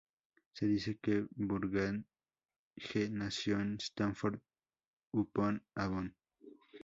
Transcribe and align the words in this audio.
Se 0.53 0.65
dice 0.65 0.97
que 0.99 1.27
Burbage 1.35 2.03
nació 3.11 3.59
en 3.59 3.75
Stratford-upon-Avon. 3.79 6.15